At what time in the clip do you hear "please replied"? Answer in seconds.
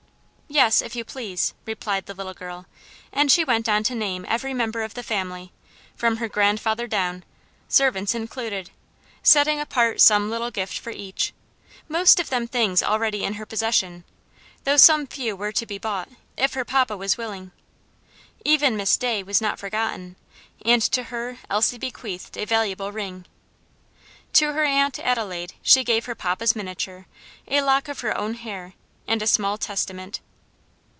1.05-2.07